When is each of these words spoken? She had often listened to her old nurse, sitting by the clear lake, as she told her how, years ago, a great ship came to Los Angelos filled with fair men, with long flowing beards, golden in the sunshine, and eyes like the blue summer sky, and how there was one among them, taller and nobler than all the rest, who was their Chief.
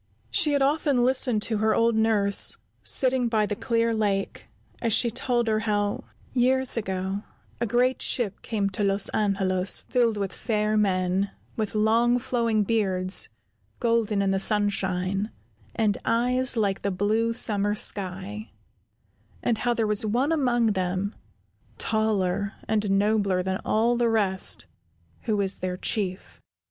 She 0.31 0.53
had 0.53 0.63
often 0.63 1.05
listened 1.05 1.43
to 1.43 1.59
her 1.59 1.75
old 1.75 1.93
nurse, 1.95 2.57
sitting 2.81 3.27
by 3.27 3.45
the 3.45 3.55
clear 3.55 3.93
lake, 3.93 4.47
as 4.81 4.93
she 4.93 5.11
told 5.11 5.47
her 5.47 5.59
how, 5.59 6.05
years 6.33 6.75
ago, 6.75 7.21
a 7.59 7.67
great 7.67 8.01
ship 8.01 8.41
came 8.41 8.71
to 8.71 8.83
Los 8.83 9.09
Angelos 9.09 9.81
filled 9.81 10.17
with 10.17 10.33
fair 10.33 10.75
men, 10.75 11.29
with 11.55 11.75
long 11.75 12.17
flowing 12.17 12.63
beards, 12.63 13.29
golden 13.79 14.23
in 14.23 14.31
the 14.31 14.39
sunshine, 14.39 15.29
and 15.75 15.99
eyes 16.03 16.57
like 16.57 16.81
the 16.81 16.89
blue 16.89 17.31
summer 17.31 17.75
sky, 17.75 18.49
and 19.43 19.59
how 19.59 19.75
there 19.75 19.85
was 19.85 20.03
one 20.03 20.31
among 20.31 20.71
them, 20.71 21.13
taller 21.77 22.53
and 22.67 22.89
nobler 22.89 23.43
than 23.43 23.61
all 23.63 23.95
the 23.95 24.09
rest, 24.09 24.65
who 25.25 25.37
was 25.37 25.59
their 25.59 25.77
Chief. 25.77 26.41